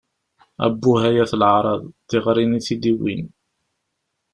Abbuh, 0.65 1.01
ay 1.07 1.17
at 1.23 1.31
leεṛaḍ! 1.41 1.81
Tiɣirin 2.07 2.57
i 2.57 2.59
t-id-wwin! 2.65 3.25